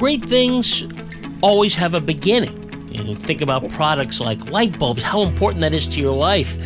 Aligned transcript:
great 0.00 0.26
things 0.26 0.86
always 1.42 1.74
have 1.74 1.94
a 1.94 2.00
beginning. 2.00 2.88
You 2.90 3.14
think 3.14 3.42
about 3.42 3.68
products 3.68 4.18
like 4.18 4.50
light 4.50 4.78
bulbs, 4.78 5.02
how 5.02 5.20
important 5.20 5.60
that 5.60 5.74
is 5.74 5.86
to 5.88 6.00
your 6.00 6.16
life, 6.16 6.56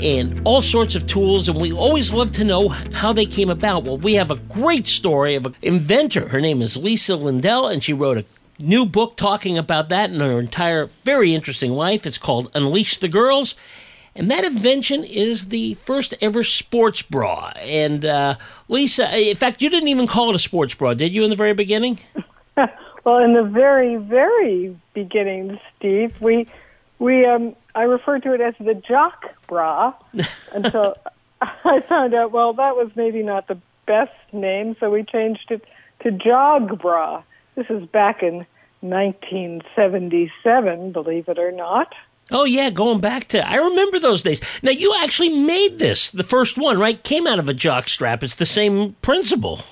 and 0.00 0.40
all 0.46 0.62
sorts 0.62 0.94
of 0.94 1.06
tools. 1.06 1.50
And 1.50 1.60
we 1.60 1.70
always 1.70 2.14
love 2.14 2.32
to 2.32 2.44
know 2.44 2.68
how 2.68 3.12
they 3.12 3.26
came 3.26 3.50
about. 3.50 3.84
Well, 3.84 3.98
we 3.98 4.14
have 4.14 4.30
a 4.30 4.36
great 4.36 4.86
story 4.86 5.34
of 5.34 5.44
an 5.44 5.54
inventor. 5.60 6.28
Her 6.28 6.40
name 6.40 6.62
is 6.62 6.78
Lisa 6.78 7.12
Lindahl, 7.12 7.70
and 7.70 7.84
she 7.84 7.92
wrote 7.92 8.16
a 8.16 8.24
new 8.58 8.86
book 8.86 9.18
talking 9.18 9.58
about 9.58 9.90
that 9.90 10.08
and 10.08 10.22
her 10.22 10.40
entire 10.40 10.88
very 11.04 11.34
interesting 11.34 11.72
life. 11.72 12.06
It's 12.06 12.16
called 12.16 12.50
Unleash 12.54 12.96
the 12.96 13.08
Girls. 13.08 13.54
And 14.16 14.30
that 14.30 14.44
invention 14.44 15.04
is 15.04 15.48
the 15.48 15.74
first 15.74 16.14
ever 16.22 16.42
sports 16.42 17.02
bra. 17.02 17.52
And 17.56 18.06
uh, 18.06 18.36
Lisa, 18.66 19.14
in 19.14 19.36
fact, 19.36 19.60
you 19.60 19.68
didn't 19.68 19.88
even 19.88 20.06
call 20.06 20.30
it 20.30 20.36
a 20.36 20.38
sports 20.38 20.74
bra, 20.74 20.94
did 20.94 21.14
you, 21.14 21.22
in 21.22 21.28
the 21.28 21.36
very 21.36 21.52
beginning? 21.52 21.98
well, 23.08 23.24
in 23.24 23.32
the 23.32 23.42
very, 23.42 23.96
very 23.96 24.78
beginning, 24.92 25.58
Steve, 25.76 26.20
we 26.20 26.46
we 26.98 27.24
um, 27.24 27.56
I 27.74 27.84
referred 27.84 28.22
to 28.24 28.34
it 28.34 28.42
as 28.42 28.52
the 28.60 28.74
jock 28.74 29.34
bra 29.46 29.94
until 30.52 30.94
I 31.40 31.80
found 31.80 32.12
out. 32.12 32.32
Well, 32.32 32.52
that 32.52 32.76
was 32.76 32.90
maybe 32.96 33.22
not 33.22 33.48
the 33.48 33.58
best 33.86 34.12
name, 34.30 34.76
so 34.78 34.90
we 34.90 35.04
changed 35.04 35.50
it 35.50 35.64
to 36.00 36.10
jog 36.10 36.78
bra. 36.78 37.22
This 37.54 37.70
is 37.70 37.86
back 37.86 38.22
in 38.22 38.44
1977, 38.80 40.92
believe 40.92 41.30
it 41.30 41.38
or 41.38 41.50
not. 41.50 41.94
Oh 42.30 42.44
yeah, 42.44 42.68
going 42.68 43.00
back 43.00 43.24
to 43.28 43.48
I 43.48 43.56
remember 43.56 43.98
those 43.98 44.20
days. 44.20 44.42
Now 44.62 44.72
you 44.72 44.94
actually 45.00 45.30
made 45.30 45.78
this, 45.78 46.10
the 46.10 46.24
first 46.24 46.58
one, 46.58 46.78
right? 46.78 47.02
Came 47.02 47.26
out 47.26 47.38
of 47.38 47.48
a 47.48 47.54
jock 47.54 47.88
strap. 47.88 48.22
It's 48.22 48.34
the 48.34 48.44
same 48.44 48.96
principle. 49.00 49.62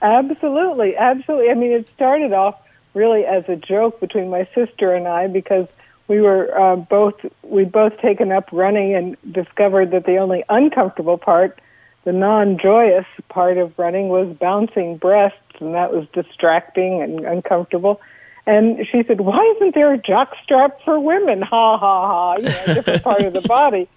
Absolutely, 0.00 0.96
absolutely. 0.96 1.50
I 1.50 1.54
mean, 1.54 1.72
it 1.72 1.86
started 1.94 2.32
off 2.32 2.54
really 2.94 3.24
as 3.24 3.44
a 3.48 3.56
joke 3.56 4.00
between 4.00 4.30
my 4.30 4.48
sister 4.54 4.94
and 4.94 5.06
I 5.06 5.26
because 5.26 5.68
we 6.08 6.20
were 6.20 6.58
uh, 6.58 6.76
both 6.76 7.14
we'd 7.42 7.70
both 7.70 7.96
taken 8.00 8.32
up 8.32 8.48
running 8.52 8.94
and 8.94 9.16
discovered 9.32 9.92
that 9.92 10.06
the 10.06 10.16
only 10.16 10.42
uncomfortable 10.48 11.18
part, 11.18 11.60
the 12.04 12.12
non-joyous 12.12 13.06
part 13.28 13.58
of 13.58 13.78
running, 13.78 14.08
was 14.08 14.36
bouncing 14.36 14.96
breasts, 14.96 15.38
and 15.60 15.74
that 15.74 15.92
was 15.92 16.08
distracting 16.12 17.00
and 17.00 17.20
uncomfortable. 17.20 18.00
And 18.44 18.84
she 18.90 19.04
said, 19.04 19.20
"Why 19.20 19.54
isn't 19.56 19.74
there 19.76 19.92
a 19.92 19.98
jock 19.98 20.34
strap 20.42 20.80
for 20.84 20.98
women?" 20.98 21.42
Ha 21.42 21.78
ha 21.78 22.06
ha! 22.08 22.36
You 22.36 22.42
know, 22.42 22.74
different 22.74 23.02
part 23.04 23.22
of 23.22 23.32
the 23.32 23.42
body. 23.42 23.88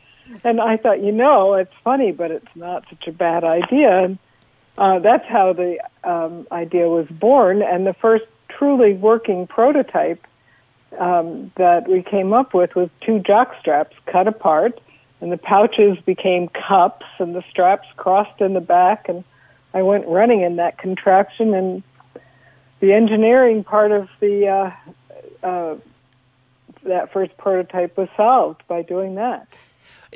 And 0.44 0.62
I 0.62 0.78
thought, 0.78 1.04
you 1.04 1.12
know, 1.12 1.54
it's 1.56 1.73
funny, 1.84 2.12
but 2.12 2.32
it's 2.32 2.56
not 2.56 2.86
such 2.89 3.08
a 3.08 3.12
bad 3.12 3.44
idea. 3.44 4.04
And 4.04 4.17
uh, 4.78 5.00
that's 5.00 5.26
how 5.28 5.54
the 5.54 5.80
um, 6.04 6.48
idea 6.52 6.88
was 6.88 7.08
born. 7.08 7.62
And 7.62 7.86
the 7.86 7.94
first 7.94 8.26
truly 8.58 8.94
working 8.94 9.48
prototype 9.48 10.26
um, 11.00 11.52
that 11.56 11.88
we 11.88 12.04
came 12.04 12.34
up 12.34 12.54
with 12.54 12.76
was 12.76 12.90
two 13.02 13.20
jock 13.20 13.56
straps 13.60 13.95
cut 14.06 14.28
apart, 14.28 14.80
and 15.22 15.32
the 15.32 15.38
pouches 15.38 15.98
became 16.06 16.50
cups, 16.50 17.06
and 17.20 17.36
the 17.36 17.44
straps 17.50 17.88
crossed 17.98 18.42
in 18.42 18.54
the 18.54 18.62
back. 18.62 19.10
And 19.10 19.23
I 19.73 19.82
went 19.82 20.08
running 20.08 20.42
in 20.42 20.58
that 20.58 20.78
contraption 20.78 21.54
and 21.54 21.84
the 22.80 22.92
engineering 22.92 23.64
part 23.64 23.92
of 23.92 24.10
the 24.20 24.48
uh, 24.48 25.45
uh, 25.45 25.76
that 26.84 27.14
first 27.14 27.38
prototype 27.38 27.98
was 27.98 28.10
solved 28.17 28.62
by 28.67 28.82
doing 28.82 29.16
that. 29.16 29.48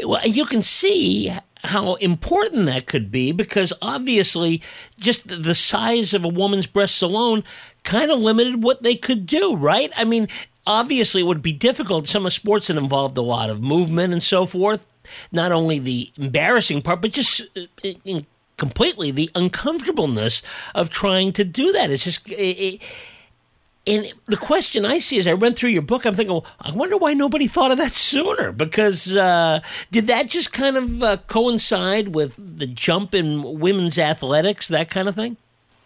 Well, 0.04 0.28
you 0.28 0.46
can 0.46 0.62
see 0.62 1.32
how 1.64 1.96
important 1.96 2.66
that 2.66 2.86
could 2.86 3.12
be 3.12 3.32
because 3.32 3.74
obviously 3.82 4.62
just 5.00 5.28
the 5.28 5.56
size 5.56 6.14
of 6.14 6.24
a 6.24 6.30
woman's 6.30 6.68
breasts 6.68 7.02
alone 7.02 7.44
kind 7.84 8.12
of 8.12 8.20
limited 8.20 8.64
what 8.64 8.84
they 8.84 8.96
could 8.96 9.26
do, 9.26 9.56
right? 9.56 9.92
I 9.96 10.04
mean, 10.04 10.28
obviously 10.66 11.22
it 11.22 11.26
would 11.26 11.42
be 11.42 11.54
difficult 11.54 12.08
some 12.08 12.26
of 12.26 12.34
sports 12.34 12.68
that 12.68 12.78
involved 12.78 13.18
a 13.18 13.22
lot 13.22 13.50
of 13.50 13.64
movement 13.64 14.14
and 14.14 14.22
so 14.22 14.46
forth. 14.46 14.86
Not 15.32 15.52
only 15.52 15.80
the 15.80 16.12
embarrassing 16.18 16.82
part, 16.82 17.02
but 17.02 17.12
just 17.12 17.42
uh, 17.56 18.22
completely 18.58 19.12
the 19.12 19.30
uncomfortableness 19.36 20.44
of 20.76 20.90
trying 20.90 21.32
to 21.34 21.46
do 21.46 21.72
that. 21.72 21.90
It's 21.90 22.04
just. 22.04 22.30
It, 22.30 22.36
it, 22.36 22.82
and 23.88 24.14
the 24.26 24.38
question 24.38 24.86
I 24.86 25.00
see 25.00 25.18
as 25.18 25.28
I 25.28 25.34
read 25.34 25.56
through 25.56 25.70
your 25.70 25.82
book, 25.82 26.06
I'm 26.06 26.14
thinking, 26.14 26.34
well, 26.34 26.46
I 26.60 26.72
wonder 26.72 26.98
why 26.98 27.14
nobody 27.14 27.48
thought 27.48 27.72
of 27.72 27.78
that 27.78 27.94
sooner. 27.94 28.52
Because 28.52 29.16
uh, 29.16 29.62
did 29.92 30.08
that 30.08 30.28
just 30.28 30.52
kind 30.54 30.78
of 30.78 31.04
uh, 31.04 31.18
coincide 31.28 32.10
with 32.10 32.36
the 32.38 32.68
jump 32.68 33.16
in 33.16 33.60
women's 33.60 33.98
athletics, 33.98 34.68
that 34.68 34.90
kind 34.90 35.08
of 35.08 35.16
thing? 35.16 35.38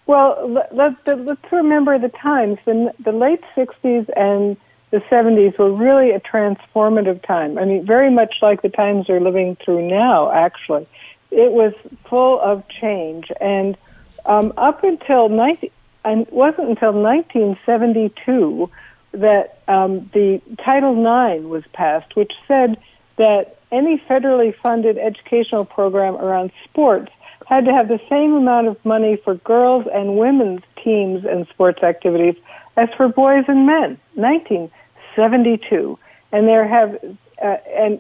Well, 0.08 0.66
let, 0.72 1.08
us 1.08 1.38
remember 1.52 1.98
the 2.00 2.10
times. 2.10 2.58
The, 2.66 2.94
the 3.00 3.12
late 3.12 3.42
60s 3.56 4.10
and 4.18 4.58
the 4.90 5.00
70s 5.10 5.58
were 5.58 5.72
really 5.72 6.12
a 6.12 6.20
transformative 6.20 7.26
time. 7.26 7.58
I 7.58 7.66
mean, 7.66 7.86
very 7.86 8.12
much 8.12 8.36
like 8.42 8.62
the 8.62 8.70
times 8.70 9.08
we're 9.08 9.22
living 9.22 9.56
through 9.64 9.88
now, 9.88 10.32
actually 10.32 10.88
it 11.32 11.52
was 11.54 11.74
full 12.10 12.40
of 12.42 12.64
change. 12.68 13.32
And 13.40 13.78
um, 14.26 14.54
up 14.58 14.84
until 14.84 15.30
19, 15.30 15.72
and 16.04 16.22
it 16.28 16.34
wasn't 16.34 16.70
until 16.70 16.94
1972 16.94 18.70
that 19.14 19.60
um, 19.68 20.10
the 20.14 20.42
Title 20.64 20.94
IX 20.94 21.46
was 21.46 21.64
passed, 21.74 22.16
which 22.16 22.32
said 22.48 22.78
that 23.18 23.58
any 23.72 23.98
federally 23.98 24.56
funded 24.56 24.98
educational 24.98 25.66
program 25.66 26.16
around 26.16 26.52
sports 26.64 27.12
had 27.46 27.66
to 27.66 27.74
have 27.74 27.88
the 27.88 28.00
same 28.10 28.34
amount 28.34 28.68
of 28.68 28.84
money 28.86 29.18
for 29.18 29.36
girls 29.36 29.86
and 29.94 30.18
women's 30.18 30.62
teams 30.84 31.26
and 31.26 31.48
sports 31.48 31.84
activities 31.84 32.36
as 32.78 32.90
for 32.96 33.08
boys 33.10 33.46
and 33.48 33.66
men. 33.66 34.00
1972, 34.16 36.00
and 36.32 36.48
there 36.48 36.68
have 36.68 36.98
uh, 37.42 37.58
and 37.76 38.00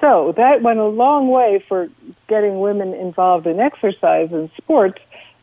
so 0.00 0.34
that 0.36 0.62
went 0.62 0.78
a 0.78 0.86
long 0.86 1.28
way 1.28 1.64
for 1.66 1.88
getting 2.28 2.60
women 2.60 2.92
involved 2.92 3.46
in 3.46 3.60
exercise 3.60 4.30
and 4.32 4.50
sports, 4.56 5.00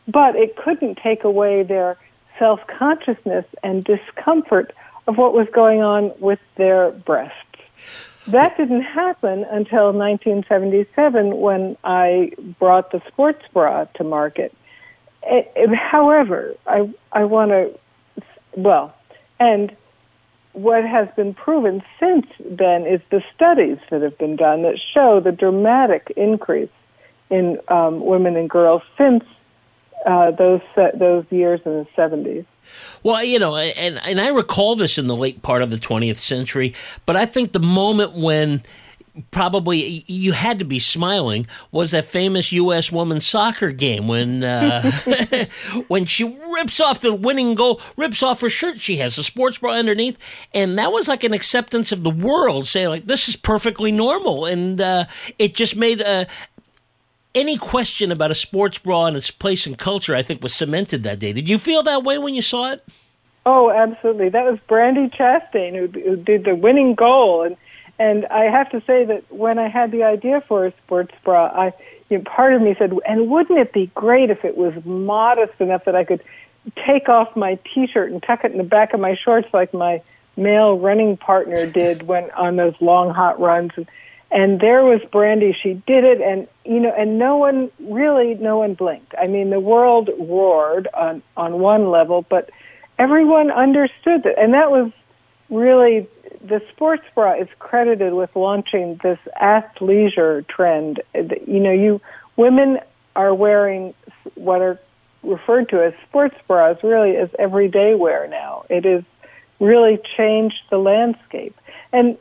but 0.08 0.34
it 0.34 0.56
couldn't 0.56 0.98
take 0.98 1.22
away 1.22 1.62
their 1.62 1.96
self 2.38 2.60
consciousness 2.66 3.44
and 3.62 3.84
discomfort 3.84 4.74
of 5.06 5.16
what 5.18 5.32
was 5.32 5.46
going 5.52 5.82
on 5.82 6.12
with 6.18 6.40
their 6.56 6.90
breasts. 6.90 7.34
That 8.26 8.56
didn't 8.56 8.82
happen 8.82 9.44
until 9.44 9.92
1977 9.92 11.38
when 11.38 11.76
I 11.82 12.32
brought 12.58 12.92
the 12.92 13.00
sports 13.08 13.42
bra 13.52 13.84
to 13.94 14.04
market. 14.04 14.54
It, 15.22 15.50
it, 15.56 15.74
however, 15.74 16.54
I, 16.66 16.92
I 17.10 17.24
want 17.24 17.50
to, 17.52 17.78
well, 18.54 18.94
and 19.40 19.74
what 20.52 20.84
has 20.84 21.08
been 21.16 21.32
proven 21.32 21.82
since 21.98 22.26
then 22.38 22.86
is 22.86 23.00
the 23.10 23.22
studies 23.34 23.78
that 23.90 24.02
have 24.02 24.18
been 24.18 24.36
done 24.36 24.62
that 24.62 24.78
show 24.92 25.20
the 25.20 25.32
dramatic 25.32 26.12
increase 26.16 26.70
in 27.30 27.58
um, 27.68 28.04
women 28.04 28.36
and 28.36 28.50
girls 28.50 28.82
since 28.96 29.24
uh, 30.06 30.30
those 30.32 30.60
those 30.94 31.24
years 31.30 31.60
in 31.64 31.72
the 31.72 31.86
70s. 31.96 32.46
Well, 33.02 33.22
you 33.22 33.38
know, 33.38 33.56
and 33.56 33.98
and 34.02 34.20
I 34.20 34.28
recall 34.30 34.76
this 34.76 34.98
in 34.98 35.06
the 35.06 35.16
late 35.16 35.42
part 35.42 35.62
of 35.62 35.70
the 35.70 35.78
20th 35.78 36.16
century, 36.16 36.74
but 37.06 37.16
I 37.16 37.26
think 37.26 37.52
the 37.52 37.60
moment 37.60 38.12
when 38.12 38.62
probably 39.30 40.04
you 40.06 40.32
had 40.32 40.58
to 40.58 40.64
be 40.64 40.78
smiling 40.78 41.46
was 41.70 41.90
that 41.90 42.04
famous 42.04 42.52
U.S. 42.52 42.92
women's 42.92 43.26
soccer 43.26 43.72
game 43.72 44.08
when 44.08 44.44
uh, 44.44 44.90
when 45.88 46.04
she 46.04 46.24
rips 46.24 46.80
off 46.80 47.00
the 47.00 47.14
winning 47.14 47.54
goal, 47.54 47.80
rips 47.96 48.22
off 48.22 48.40
her 48.40 48.50
shirt. 48.50 48.80
She 48.80 48.96
has 48.96 49.18
a 49.18 49.24
sports 49.24 49.58
bra 49.58 49.72
underneath, 49.72 50.18
and 50.54 50.78
that 50.78 50.92
was 50.92 51.08
like 51.08 51.24
an 51.24 51.32
acceptance 51.32 51.92
of 51.92 52.04
the 52.04 52.10
world, 52.10 52.66
saying 52.66 52.88
like 52.88 53.06
this 53.06 53.28
is 53.28 53.36
perfectly 53.36 53.92
normal, 53.92 54.46
and 54.46 54.80
uh, 54.80 55.04
it 55.38 55.54
just 55.54 55.76
made 55.76 56.00
a. 56.00 56.26
Any 57.38 57.56
question 57.56 58.10
about 58.10 58.32
a 58.32 58.34
sports 58.34 58.78
bra 58.78 59.06
and 59.06 59.16
its 59.16 59.30
place 59.30 59.64
in 59.64 59.76
culture, 59.76 60.16
I 60.16 60.22
think, 60.22 60.42
was 60.42 60.52
cemented 60.52 61.04
that 61.04 61.20
day. 61.20 61.32
Did 61.32 61.48
you 61.48 61.56
feel 61.56 61.84
that 61.84 62.02
way 62.02 62.18
when 62.18 62.34
you 62.34 62.42
saw 62.42 62.72
it? 62.72 62.84
Oh, 63.46 63.70
absolutely. 63.70 64.28
That 64.28 64.44
was 64.44 64.58
Brandi 64.68 65.08
Chastain 65.14 65.76
who, 65.76 65.86
who 66.00 66.16
did 66.16 66.42
the 66.42 66.56
winning 66.56 66.96
goal, 66.96 67.44
and 67.44 67.56
and 68.00 68.26
I 68.26 68.46
have 68.46 68.68
to 68.70 68.82
say 68.88 69.04
that 69.04 69.22
when 69.32 69.60
I 69.60 69.68
had 69.68 69.92
the 69.92 70.02
idea 70.02 70.40
for 70.48 70.66
a 70.66 70.72
sports 70.84 71.14
bra, 71.22 71.46
I 71.46 71.72
you 72.10 72.18
know, 72.18 72.24
part 72.24 72.54
of 72.54 72.60
me 72.60 72.74
said, 72.76 72.92
and 73.06 73.30
wouldn't 73.30 73.56
it 73.56 73.72
be 73.72 73.86
great 73.94 74.30
if 74.30 74.44
it 74.44 74.56
was 74.56 74.74
modest 74.84 75.60
enough 75.60 75.84
that 75.84 75.94
I 75.94 76.02
could 76.02 76.24
take 76.84 77.08
off 77.08 77.36
my 77.36 77.56
T-shirt 77.72 78.10
and 78.10 78.20
tuck 78.20 78.44
it 78.44 78.50
in 78.50 78.58
the 78.58 78.64
back 78.64 78.94
of 78.94 78.98
my 78.98 79.14
shorts 79.14 79.46
like 79.54 79.72
my 79.72 80.02
male 80.36 80.76
running 80.76 81.16
partner 81.16 81.70
did 81.70 82.02
when 82.08 82.32
on 82.32 82.56
those 82.56 82.74
long 82.80 83.14
hot 83.14 83.38
runs. 83.38 83.70
And, 83.76 83.86
and 84.30 84.60
there 84.60 84.84
was 84.84 85.00
Brandi. 85.12 85.54
She 85.54 85.74
did 85.74 86.04
it, 86.04 86.20
and 86.20 86.48
you 86.64 86.80
know, 86.80 86.92
and 86.96 87.18
no 87.18 87.36
one 87.36 87.70
really, 87.80 88.34
no 88.34 88.58
one 88.58 88.74
blinked. 88.74 89.14
I 89.18 89.26
mean, 89.26 89.50
the 89.50 89.60
world 89.60 90.10
roared 90.18 90.88
on 90.94 91.22
on 91.36 91.58
one 91.60 91.90
level, 91.90 92.24
but 92.28 92.50
everyone 92.98 93.50
understood 93.50 94.24
that, 94.24 94.38
and 94.38 94.54
that 94.54 94.70
was 94.70 94.92
really 95.50 96.06
the 96.42 96.62
sports 96.70 97.04
bra 97.14 97.34
is 97.34 97.48
credited 97.58 98.12
with 98.12 98.34
launching 98.36 99.00
this 99.02 99.18
athleisure 99.40 100.46
trend. 100.46 101.00
You 101.14 101.60
know, 101.60 101.72
you 101.72 102.00
women 102.36 102.80
are 103.16 103.34
wearing 103.34 103.94
what 104.34 104.60
are 104.60 104.78
referred 105.22 105.68
to 105.70 105.82
as 105.82 105.92
sports 106.08 106.36
bras 106.46 106.76
really 106.82 107.16
as 107.16 107.28
everyday 107.38 107.94
wear 107.94 108.28
now. 108.28 108.64
It 108.68 108.84
has 108.84 109.02
really 109.58 109.98
changed 110.16 110.62
the 110.70 110.78
landscape. 110.78 111.58
And 111.92 112.16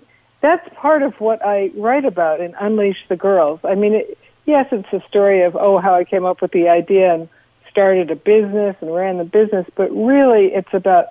that's 0.48 0.68
part 0.76 1.04
of 1.04 1.20
what 1.20 1.46
I 1.46 1.72
write 1.76 2.06
about 2.06 2.40
in 2.40 2.56
Unleash 2.56 3.06
the 3.10 3.18
Girls. 3.18 3.60
I 3.66 3.76
mean, 3.76 3.96
it, 3.96 4.18
yes, 4.46 4.68
it's 4.72 4.88
a 4.94 5.06
story 5.10 5.42
of, 5.44 5.58
oh, 5.58 5.78
how 5.80 5.94
I 5.94 6.06
came 6.06 6.26
up 6.26 6.42
with 6.42 6.52
the 6.52 6.70
idea 6.70 7.14
and 7.14 7.28
started 7.70 8.10
a 8.12 8.16
business 8.16 8.78
and 8.80 8.96
ran 8.96 9.18
the 9.18 9.26
business, 9.26 9.68
but 9.76 9.92
really 9.92 10.54
it's 10.54 10.74
about 10.74 11.08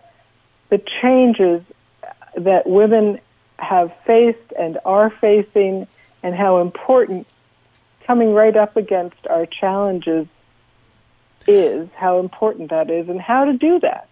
the 0.71 0.81
changes 1.03 1.63
that 2.35 2.67
women 2.67 3.21
have 3.59 3.93
faced 4.07 4.53
and 4.59 4.79
are 4.87 5.11
facing 5.11 5.87
and 6.23 6.35
how 6.35 6.63
important 6.63 7.27
coming 8.07 8.33
right 8.33 8.57
up 8.57 8.75
against 8.75 9.27
our 9.29 9.45
challenges 9.45 10.27
is, 11.47 11.91
how 11.95 12.21
important 12.21 12.71
that 12.71 12.89
is, 12.91 13.09
and 13.11 13.21
how 13.21 13.45
to 13.45 13.53
do 13.53 13.81
that. 13.81 14.09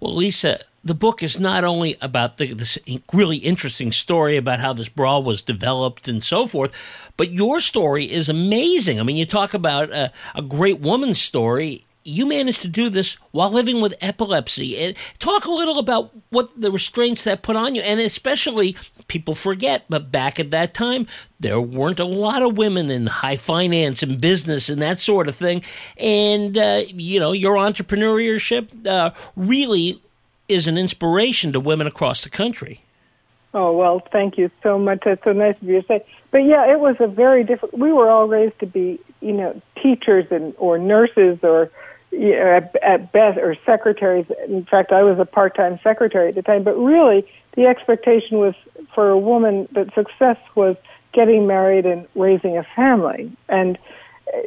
Well, 0.00 0.14
Lisa, 0.14 0.60
the 0.84 0.94
book 0.94 1.22
is 1.22 1.38
not 1.38 1.64
only 1.64 1.96
about 2.00 2.38
the, 2.38 2.52
this 2.52 2.78
really 3.12 3.38
interesting 3.38 3.92
story 3.92 4.36
about 4.36 4.60
how 4.60 4.72
this 4.72 4.88
brawl 4.88 5.22
was 5.22 5.42
developed 5.42 6.08
and 6.08 6.22
so 6.24 6.46
forth, 6.46 6.74
but 7.16 7.30
your 7.30 7.60
story 7.60 8.10
is 8.10 8.28
amazing. 8.28 8.98
I 8.98 9.02
mean, 9.02 9.16
you 9.16 9.26
talk 9.26 9.54
about 9.54 9.90
a, 9.90 10.12
a 10.34 10.42
great 10.42 10.80
woman's 10.80 11.20
story 11.20 11.84
you 12.04 12.26
managed 12.26 12.62
to 12.62 12.68
do 12.68 12.88
this 12.88 13.14
while 13.30 13.50
living 13.50 13.80
with 13.80 13.94
epilepsy. 14.00 14.96
Talk 15.18 15.44
a 15.44 15.50
little 15.50 15.78
about 15.78 16.10
what 16.30 16.50
the 16.60 16.72
restraints 16.72 17.24
that 17.24 17.42
put 17.42 17.56
on 17.56 17.74
you, 17.74 17.82
and 17.82 18.00
especially 18.00 18.76
people 19.06 19.34
forget, 19.34 19.84
but 19.88 20.10
back 20.10 20.40
at 20.40 20.50
that 20.50 20.74
time, 20.74 21.06
there 21.38 21.60
weren't 21.60 22.00
a 22.00 22.04
lot 22.04 22.42
of 22.42 22.56
women 22.56 22.90
in 22.90 23.06
high 23.06 23.36
finance 23.36 24.02
and 24.02 24.20
business 24.20 24.68
and 24.68 24.82
that 24.82 24.98
sort 24.98 25.28
of 25.28 25.36
thing. 25.36 25.62
And 25.96 26.56
uh, 26.58 26.82
you 26.88 27.20
know, 27.20 27.32
your 27.32 27.54
entrepreneurship 27.54 28.86
uh, 28.86 29.10
really 29.36 30.02
is 30.52 30.66
an 30.66 30.78
inspiration 30.78 31.52
to 31.52 31.60
women 31.60 31.86
across 31.86 32.22
the 32.22 32.30
country. 32.30 32.82
Oh 33.54 33.76
well, 33.76 34.00
thank 34.12 34.38
you 34.38 34.50
so 34.62 34.78
much. 34.78 35.00
That's 35.04 35.22
so 35.24 35.32
nice 35.32 35.56
of 35.60 35.68
you 35.68 35.82
to 35.82 35.86
say. 35.86 36.04
But 36.30 36.38
yeah, 36.38 36.72
it 36.72 36.80
was 36.80 36.96
a 37.00 37.06
very 37.06 37.44
different. 37.44 37.76
We 37.78 37.92
were 37.92 38.08
all 38.08 38.26
raised 38.26 38.58
to 38.60 38.66
be, 38.66 38.98
you 39.20 39.32
know, 39.32 39.60
teachers 39.82 40.26
and 40.30 40.54
or 40.56 40.78
nurses 40.78 41.38
or 41.42 41.70
you 42.10 42.30
know, 42.36 42.44
at, 42.44 42.76
at 42.82 43.12
best, 43.12 43.38
or 43.38 43.56
secretaries. 43.66 44.26
In 44.48 44.64
fact, 44.64 44.92
I 44.92 45.02
was 45.02 45.18
a 45.18 45.24
part-time 45.24 45.80
secretary 45.82 46.28
at 46.28 46.34
the 46.34 46.42
time. 46.42 46.62
But 46.62 46.76
really, 46.76 47.26
the 47.54 47.66
expectation 47.66 48.38
was 48.38 48.54
for 48.94 49.10
a 49.10 49.18
woman 49.18 49.68
that 49.72 49.94
success 49.94 50.38
was 50.54 50.76
getting 51.12 51.46
married 51.46 51.84
and 51.84 52.06
raising 52.14 52.56
a 52.56 52.66
family. 52.74 53.30
And 53.48 53.78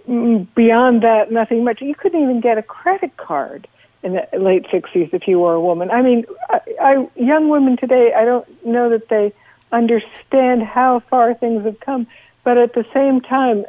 mm, 0.08 0.48
beyond 0.56 1.04
that, 1.04 1.32
nothing 1.32 1.64
much. 1.64 1.82
You 1.82 1.96
couldn't 1.96 2.22
even 2.22 2.42
get 2.42 2.58
a 2.58 2.64
credit 2.64 3.18
card 3.18 3.68
in 4.06 4.14
the 4.14 4.40
late 4.40 4.66
60s 4.68 5.14
if 5.14 5.28
you 5.28 5.40
were 5.40 5.56
a 5.56 5.60
woman. 5.60 5.90
I 5.90 6.04
mean, 6.04 6.26
I, 6.48 6.62
I, 6.80 7.10
young 7.16 7.50
women 7.50 7.76
today, 7.76 8.14
I 8.14 8.24
don't 8.24 8.66
know 8.66 8.90
that 8.92 9.10
they 9.10 9.34
understand 9.72 10.62
how 10.62 11.00
far 11.00 11.34
things 11.34 11.66
have 11.66 11.80
come, 11.80 12.06
but 12.44 12.60
at 12.60 12.74
the 12.74 12.86
same 12.94 13.20
time 13.20 13.66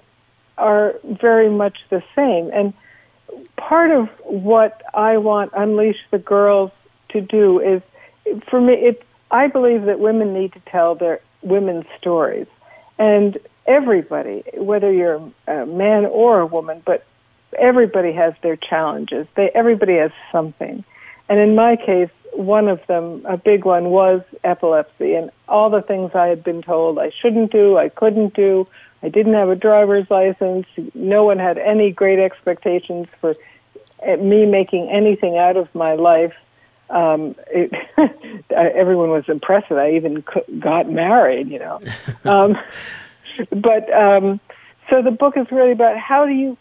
are 0.58 0.94
very 1.04 1.48
much 1.48 1.78
the 1.88 2.02
same. 2.14 2.50
And 2.52 2.74
part 3.56 3.90
of 3.90 4.08
what 4.24 4.82
I 4.92 5.16
want 5.16 5.52
Unleash 5.56 5.98
the 6.10 6.18
Girls 6.18 6.70
to 7.10 7.22
do 7.22 7.58
is, 7.60 7.82
for 8.48 8.60
me, 8.60 8.74
it. 8.74 9.02
I 9.30 9.48
believe 9.48 9.86
that 9.86 9.98
women 9.98 10.34
need 10.34 10.52
to 10.52 10.60
tell 10.60 10.94
their 10.94 11.20
women's 11.42 11.86
stories, 11.98 12.46
and 12.98 13.36
everybody, 13.66 14.44
whether 14.54 14.92
you're 14.92 15.32
a 15.48 15.66
man 15.66 16.06
or 16.06 16.40
a 16.40 16.46
woman, 16.46 16.82
but 16.84 17.04
everybody 17.58 18.12
has 18.12 18.34
their 18.42 18.56
challenges. 18.56 19.26
They 19.34 19.50
everybody 19.54 19.96
has 19.96 20.12
something, 20.32 20.84
and 21.28 21.38
in 21.38 21.54
my 21.54 21.76
case, 21.76 22.10
one 22.32 22.68
of 22.68 22.86
them, 22.86 23.24
a 23.26 23.36
big 23.36 23.64
one, 23.64 23.90
was 23.90 24.22
epilepsy, 24.44 25.14
and 25.14 25.30
all 25.48 25.70
the 25.70 25.82
things 25.82 26.12
I 26.14 26.26
had 26.26 26.44
been 26.44 26.62
told 26.62 26.98
I 26.98 27.10
shouldn't 27.10 27.50
do, 27.52 27.78
I 27.78 27.88
couldn't 27.88 28.34
do, 28.34 28.66
I 29.02 29.08
didn't 29.08 29.34
have 29.34 29.48
a 29.48 29.56
driver's 29.56 30.10
license. 30.10 30.66
No 30.94 31.24
one 31.24 31.38
had 31.38 31.58
any 31.58 31.90
great 31.90 32.18
expectations 32.18 33.06
for 33.20 33.34
eh, 34.02 34.16
me 34.16 34.46
making 34.46 34.88
anything 34.90 35.36
out 35.36 35.56
of 35.56 35.72
my 35.74 35.94
life. 35.94 36.34
Um, 36.90 37.34
it, 37.48 37.72
everyone 38.50 39.10
was 39.10 39.28
impressed 39.28 39.68
that 39.70 39.78
I 39.78 39.94
even 39.96 40.24
got 40.58 40.90
married, 40.90 41.48
you 41.48 41.58
know. 41.58 41.80
um, 42.24 42.58
but 43.50 43.92
um, 43.92 44.40
so 44.90 45.02
the 45.02 45.10
book 45.10 45.36
is 45.36 45.50
really 45.50 45.72
about 45.72 45.98
how 45.98 46.26
do 46.26 46.32
you 46.32 46.56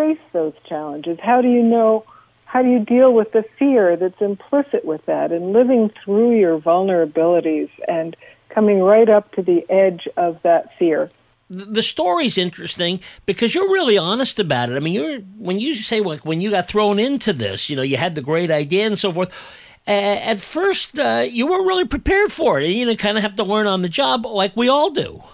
face 0.00 0.18
those 0.32 0.54
challenges? 0.68 1.18
How 1.22 1.40
do 1.40 1.48
you 1.48 1.62
know? 1.62 2.04
How 2.46 2.62
do 2.62 2.68
you 2.68 2.80
deal 2.80 3.12
with 3.12 3.30
the 3.32 3.44
fear 3.58 3.96
that's 3.96 4.20
implicit 4.20 4.84
with 4.84 5.04
that, 5.06 5.30
and 5.30 5.52
living 5.52 5.90
through 6.04 6.38
your 6.38 6.58
vulnerabilities 6.58 7.70
and 7.86 8.16
coming 8.48 8.80
right 8.80 9.08
up 9.08 9.32
to 9.34 9.42
the 9.42 9.64
edge 9.70 10.08
of 10.16 10.40
that 10.42 10.76
fear? 10.78 11.10
the 11.52 11.82
story's 11.82 12.38
interesting 12.38 13.00
because 13.26 13.56
you're 13.56 13.72
really 13.72 13.98
honest 13.98 14.38
about 14.38 14.70
it. 14.70 14.76
I 14.76 14.78
mean, 14.78 14.94
you're 14.94 15.18
when 15.36 15.58
you 15.58 15.74
say 15.74 15.98
like 16.00 16.24
when 16.24 16.40
you 16.40 16.50
got 16.50 16.68
thrown 16.68 17.00
into 17.00 17.32
this, 17.32 17.68
you 17.68 17.74
know, 17.74 17.82
you 17.82 17.96
had 17.96 18.14
the 18.14 18.22
great 18.22 18.52
idea 18.52 18.86
and 18.86 18.96
so 18.98 19.12
forth. 19.12 19.34
At 19.86 20.38
first, 20.38 20.96
uh, 20.96 21.26
you 21.28 21.48
weren't 21.48 21.66
really 21.66 21.86
prepared 21.86 22.30
for 22.30 22.60
it. 22.60 22.68
You 22.68 22.86
know, 22.86 22.94
kind 22.94 23.16
of 23.16 23.24
have 23.24 23.34
to 23.36 23.42
learn 23.42 23.66
on 23.66 23.82
the 23.82 23.88
job, 23.88 24.24
like 24.26 24.56
we 24.56 24.68
all 24.68 24.90
do. 24.90 25.24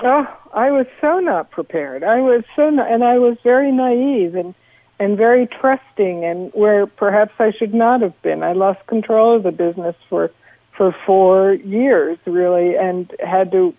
Oh, 0.00 0.26
I 0.52 0.70
was 0.70 0.86
so 1.00 1.20
not 1.20 1.50
prepared. 1.50 2.02
I 2.02 2.20
was 2.20 2.44
so, 2.56 2.70
not, 2.70 2.90
and 2.90 3.04
I 3.04 3.18
was 3.18 3.36
very 3.42 3.70
naive 3.70 4.34
and 4.34 4.54
and 4.98 5.16
very 5.16 5.48
trusting, 5.48 6.24
and 6.24 6.52
where 6.52 6.86
perhaps 6.86 7.32
I 7.40 7.50
should 7.50 7.74
not 7.74 8.02
have 8.02 8.20
been. 8.22 8.44
I 8.44 8.52
lost 8.52 8.86
control 8.86 9.36
of 9.36 9.42
the 9.42 9.50
business 9.50 9.96
for 10.08 10.30
for 10.76 10.94
four 11.06 11.54
years, 11.54 12.18
really, 12.24 12.76
and 12.76 13.12
had 13.20 13.52
to 13.52 13.74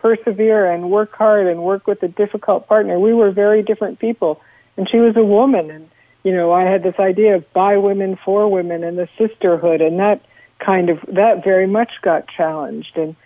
persevere 0.00 0.70
and 0.70 0.90
work 0.90 1.12
hard 1.14 1.46
and 1.46 1.62
work 1.62 1.86
with 1.86 2.02
a 2.02 2.08
difficult 2.08 2.68
partner. 2.68 2.98
We 3.00 3.12
were 3.12 3.30
very 3.30 3.62
different 3.62 3.98
people, 3.98 4.40
and 4.76 4.88
she 4.88 4.98
was 4.98 5.16
a 5.16 5.24
woman, 5.24 5.70
and 5.70 5.88
you 6.24 6.32
know 6.32 6.52
I 6.52 6.64
had 6.64 6.82
this 6.82 6.98
idea 6.98 7.36
of 7.36 7.52
by 7.52 7.76
women 7.76 8.18
for 8.24 8.48
women 8.48 8.84
and 8.84 8.98
the 8.98 9.08
sisterhood, 9.18 9.80
and 9.80 9.98
that 9.98 10.24
kind 10.58 10.90
of 10.90 11.00
that 11.08 11.42
very 11.44 11.66
much 11.66 11.92
got 12.02 12.28
challenged. 12.28 12.96
And 12.96 13.16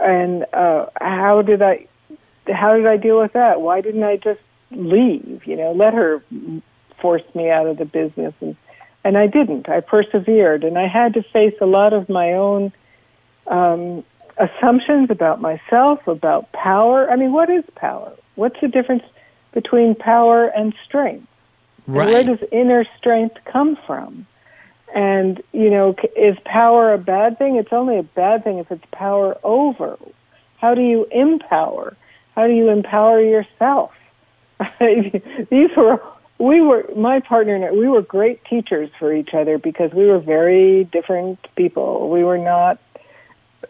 and 0.00 0.46
uh, 0.52 0.86
how 1.00 1.42
did 1.42 1.62
I 1.62 1.86
how 2.52 2.76
did 2.76 2.86
I 2.86 2.96
deal 2.96 3.18
with 3.18 3.32
that? 3.34 3.60
Why 3.60 3.80
didn't 3.80 4.02
I 4.02 4.16
just 4.16 4.40
leave? 4.70 5.42
You 5.46 5.56
know, 5.56 5.72
let 5.72 5.94
her 5.94 6.22
force 7.00 7.22
me 7.34 7.50
out 7.50 7.66
of 7.66 7.78
the 7.78 7.84
business 7.84 8.34
and 8.40 8.56
and 9.04 9.16
I 9.16 9.26
didn't. 9.26 9.68
I 9.68 9.80
persevered, 9.80 10.64
and 10.64 10.78
I 10.78 10.86
had 10.86 11.14
to 11.14 11.22
face 11.22 11.54
a 11.60 11.66
lot 11.66 11.92
of 11.92 12.08
my 12.08 12.32
own 12.32 12.72
um, 13.46 14.04
assumptions 14.36 15.10
about 15.10 15.40
myself, 15.40 16.06
about 16.06 16.52
power. 16.52 17.10
I 17.10 17.16
mean, 17.16 17.32
what 17.32 17.48
is 17.50 17.64
power? 17.74 18.12
What's 18.34 18.60
the 18.60 18.68
difference 18.68 19.02
between 19.52 19.94
power 19.94 20.46
and 20.46 20.74
strength? 20.84 21.26
Right. 21.86 22.08
And 22.08 22.28
where 22.28 22.36
does 22.36 22.48
inner 22.52 22.84
strength 22.98 23.36
come 23.44 23.78
from? 23.86 24.26
And, 24.94 25.42
you 25.52 25.70
know, 25.70 25.94
is 26.16 26.36
power 26.44 26.92
a 26.92 26.98
bad 26.98 27.38
thing? 27.38 27.56
It's 27.56 27.72
only 27.72 27.98
a 27.98 28.02
bad 28.02 28.44
thing 28.44 28.58
if 28.58 28.70
it's 28.72 28.84
power 28.92 29.38
over. 29.44 29.98
How 30.58 30.74
do 30.74 30.82
you 30.82 31.06
empower? 31.10 31.96
How 32.34 32.46
do 32.46 32.52
you 32.52 32.70
empower 32.70 33.20
yourself? 33.20 33.92
These 34.80 35.70
were, 35.76 36.02
we 36.38 36.60
were, 36.60 36.90
my 36.96 37.20
partner 37.20 37.54
and 37.54 37.64
I, 37.64 37.72
we 37.72 37.88
were 37.88 38.02
great 38.02 38.44
teachers 38.44 38.90
for 38.98 39.12
each 39.12 39.32
other 39.32 39.58
because 39.58 39.92
we 39.92 40.06
were 40.06 40.18
very 40.18 40.84
different 40.84 41.38
people. 41.56 42.10
We 42.10 42.24
were 42.24 42.38
not 42.38 42.78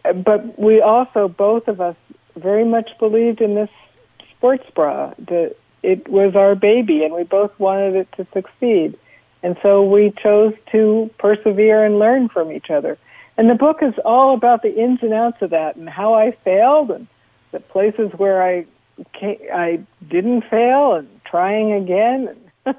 but 0.03 0.57
we 0.59 0.81
also 0.81 1.27
both 1.27 1.67
of 1.67 1.81
us 1.81 1.95
very 2.35 2.65
much 2.65 2.89
believed 2.99 3.41
in 3.41 3.55
this 3.55 3.69
sports 4.31 4.65
bra. 4.73 5.13
That 5.19 5.55
it 5.83 6.07
was 6.07 6.35
our 6.35 6.55
baby, 6.55 7.03
and 7.03 7.13
we 7.13 7.23
both 7.23 7.57
wanted 7.59 7.95
it 7.95 8.11
to 8.17 8.27
succeed. 8.33 8.97
And 9.43 9.57
so 9.61 9.83
we 9.83 10.13
chose 10.21 10.53
to 10.71 11.09
persevere 11.17 11.83
and 11.83 11.99
learn 11.99 12.29
from 12.29 12.51
each 12.51 12.69
other. 12.69 12.97
And 13.37 13.49
the 13.49 13.55
book 13.55 13.77
is 13.81 13.93
all 14.05 14.33
about 14.35 14.61
the 14.61 14.75
ins 14.75 15.01
and 15.01 15.13
outs 15.13 15.41
of 15.41 15.49
that, 15.49 15.75
and 15.75 15.89
how 15.89 16.13
I 16.13 16.31
failed, 16.43 16.91
and 16.91 17.07
the 17.51 17.59
places 17.59 18.11
where 18.17 18.43
I 18.43 18.65
I 19.51 19.79
didn't 20.07 20.43
fail, 20.43 20.93
and 20.93 21.07
trying 21.25 21.73
again. 21.73 22.35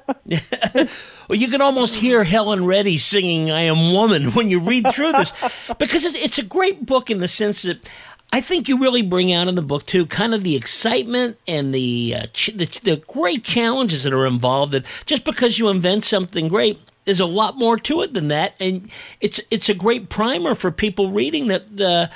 Well, 1.29 1.39
you 1.39 1.47
can 1.47 1.61
almost 1.61 1.95
hear 1.95 2.23
Helen 2.25 2.65
Reddy 2.65 2.97
singing 2.97 3.49
"I 3.49 3.61
Am 3.61 3.93
Woman" 3.93 4.31
when 4.31 4.49
you 4.49 4.59
read 4.59 4.85
through 4.91 5.13
this, 5.13 5.31
because 5.79 6.03
it's 6.03 6.37
a 6.37 6.43
great 6.43 6.85
book 6.85 7.09
in 7.09 7.19
the 7.19 7.29
sense 7.29 7.61
that 7.61 7.89
I 8.33 8.41
think 8.41 8.67
you 8.67 8.79
really 8.79 9.03
bring 9.03 9.31
out 9.31 9.47
in 9.47 9.53
the 9.53 9.61
book 9.61 9.85
too, 9.85 10.07
kind 10.07 10.33
of 10.33 10.43
the 10.43 10.55
excitement 10.55 11.37
and 11.47 11.71
the 11.71 12.15
uh, 12.17 12.25
ch- 12.33 12.49
the, 12.55 12.65
the 12.83 13.03
great 13.07 13.43
challenges 13.43 14.01
that 14.03 14.11
are 14.11 14.25
involved. 14.25 14.71
That 14.71 14.87
just 15.05 15.23
because 15.23 15.59
you 15.59 15.69
invent 15.69 16.03
something 16.03 16.47
great, 16.47 16.79
there's 17.05 17.19
a 17.19 17.27
lot 17.27 17.59
more 17.59 17.77
to 17.77 18.01
it 18.01 18.15
than 18.15 18.29
that, 18.29 18.55
and 18.59 18.89
it's 19.21 19.39
it's 19.51 19.69
a 19.69 19.75
great 19.75 20.09
primer 20.09 20.55
for 20.55 20.71
people 20.71 21.11
reading 21.11 21.47
that. 21.49 21.79
Uh, 21.79 22.07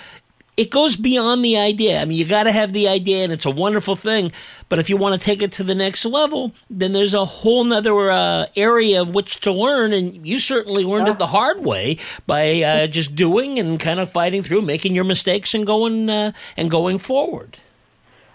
it 0.57 0.71
goes 0.71 0.95
beyond 0.95 1.45
the 1.45 1.57
idea. 1.57 2.01
I 2.01 2.05
mean, 2.05 2.17
you 2.17 2.25
got 2.25 2.43
to 2.43 2.51
have 2.51 2.73
the 2.73 2.87
idea, 2.87 3.23
and 3.23 3.31
it's 3.31 3.45
a 3.45 3.51
wonderful 3.51 3.95
thing. 3.95 4.31
But 4.69 4.79
if 4.79 4.89
you 4.89 4.97
want 4.97 5.13
to 5.13 5.23
take 5.23 5.43
it 5.43 5.51
to 5.53 5.63
the 5.63 5.75
next 5.75 6.03
level, 6.03 6.51
then 6.69 6.93
there's 6.93 7.13
a 7.13 7.23
whole 7.23 7.63
nother 7.63 8.09
uh, 8.09 8.47
area 8.55 9.01
of 9.01 9.13
which 9.13 9.39
to 9.41 9.51
learn, 9.51 9.93
and 9.93 10.25
you 10.27 10.39
certainly 10.39 10.83
learned 10.83 11.07
it 11.07 11.19
the 11.19 11.27
hard 11.27 11.63
way 11.63 11.99
by 12.25 12.61
uh, 12.63 12.87
just 12.87 13.15
doing 13.15 13.59
and 13.59 13.79
kind 13.79 13.99
of 13.99 14.11
fighting 14.11 14.41
through, 14.41 14.61
making 14.61 14.95
your 14.95 15.03
mistakes, 15.03 15.53
and 15.53 15.65
going 15.65 16.09
uh, 16.09 16.31
and 16.57 16.71
going 16.71 16.97
forward. 16.97 17.59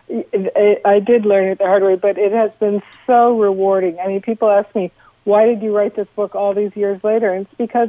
I 0.09 1.03
did 1.05 1.25
learn 1.25 1.49
it 1.49 1.59
the 1.59 1.67
hard 1.67 1.83
way, 1.83 1.97
but 1.97 2.19
it 2.19 2.33
has 2.33 2.53
been 2.61 2.83
so 3.07 3.39
rewarding. 3.39 3.99
I 3.99 4.07
mean, 4.07 4.21
people 4.21 4.51
ask 4.51 4.73
me, 4.75 4.93
why 5.25 5.47
did 5.47 5.63
you 5.63 5.75
write 5.75 5.97
this 5.97 6.09
book 6.15 6.35
all 6.35 6.55
these 6.55 6.77
years 6.77 7.03
later? 7.03 7.33
And 7.33 7.47
it's 7.47 7.55
because 7.57 7.89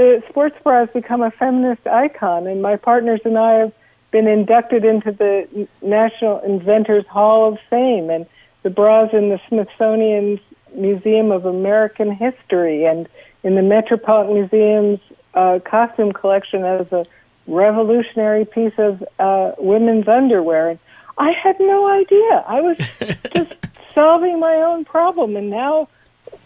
the 0.00 0.22
sports 0.30 0.56
bra 0.64 0.86
has 0.86 0.88
become 0.94 1.20
a 1.20 1.30
feminist 1.30 1.86
icon, 1.86 2.46
and 2.46 2.62
my 2.62 2.76
partners 2.76 3.20
and 3.26 3.36
I 3.36 3.56
have 3.56 3.72
been 4.10 4.26
inducted 4.26 4.82
into 4.82 5.12
the 5.12 5.68
National 5.82 6.38
Inventors 6.38 7.04
Hall 7.06 7.52
of 7.52 7.58
Fame, 7.68 8.08
and 8.08 8.24
the 8.62 8.70
bras 8.70 9.10
in 9.12 9.28
the 9.28 9.38
Smithsonian's 9.48 10.40
Museum 10.74 11.30
of 11.30 11.44
American 11.44 12.10
History, 12.12 12.86
and 12.86 13.10
in 13.42 13.56
the 13.56 13.62
Metropolitan 13.62 14.36
Museum's 14.36 15.00
uh, 15.34 15.58
costume 15.66 16.12
collection 16.12 16.64
as 16.64 16.90
a 16.92 17.04
revolutionary 17.46 18.46
piece 18.46 18.78
of 18.78 19.04
uh, 19.18 19.52
women's 19.58 20.08
underwear. 20.08 20.70
And 20.70 20.78
I 21.18 21.32
had 21.32 21.60
no 21.60 21.86
idea. 21.90 22.42
I 22.48 22.62
was 22.62 22.78
just 23.34 23.54
solving 23.94 24.40
my 24.40 24.54
own 24.54 24.86
problem, 24.86 25.36
and 25.36 25.50
now 25.50 25.90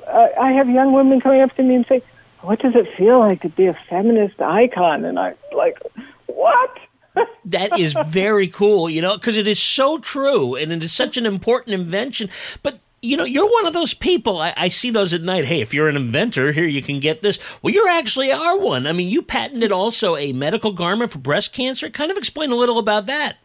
uh, 0.08 0.26
I 0.40 0.50
have 0.50 0.68
young 0.68 0.92
women 0.92 1.20
coming 1.20 1.40
up 1.40 1.54
to 1.54 1.62
me 1.62 1.76
and 1.76 1.86
say, 1.86 2.02
"What 2.44 2.60
does 2.60 2.74
it 2.74 2.86
feel 2.96 3.18
like 3.18 3.42
to 3.42 3.48
be 3.48 3.66
a 3.66 3.78
feminist 3.88 4.40
icon?" 4.40 5.04
And 5.04 5.18
I'm 5.18 5.34
like, 5.52 5.78
"What?" 6.26 6.78
that 7.44 7.78
is 7.78 7.96
very 8.06 8.48
cool, 8.48 8.90
you 8.90 9.00
know, 9.00 9.16
because 9.16 9.36
it 9.36 9.46
is 9.46 9.60
so 9.60 9.98
true 9.98 10.56
and 10.56 10.72
it 10.72 10.82
is 10.82 10.92
such 10.92 11.16
an 11.16 11.26
important 11.26 11.74
invention. 11.74 12.28
But 12.62 12.80
you 13.02 13.18
know, 13.18 13.24
you're 13.24 13.50
one 13.50 13.66
of 13.66 13.74
those 13.74 13.92
people. 13.92 14.40
I, 14.40 14.54
I, 14.56 14.68
see 14.68 14.90
those 14.90 15.12
at 15.12 15.20
night. 15.20 15.44
Hey, 15.44 15.60
if 15.60 15.74
you're 15.74 15.88
an 15.88 15.96
inventor, 15.96 16.52
here 16.52 16.64
you 16.64 16.82
can 16.82 17.00
get 17.00 17.20
this. 17.20 17.38
Well, 17.62 17.74
you 17.74 17.86
actually 17.90 18.32
are 18.32 18.58
one. 18.58 18.86
I 18.86 18.92
mean, 18.92 19.10
you 19.10 19.20
patented 19.20 19.70
also 19.70 20.16
a 20.16 20.32
medical 20.32 20.72
garment 20.72 21.12
for 21.12 21.18
breast 21.18 21.52
cancer. 21.52 21.90
Kind 21.90 22.10
of 22.10 22.16
explain 22.16 22.50
a 22.50 22.56
little 22.56 22.78
about 22.78 23.04
that. 23.06 23.36